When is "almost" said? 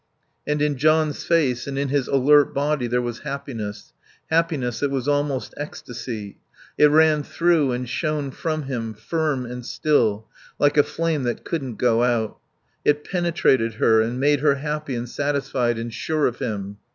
5.07-5.53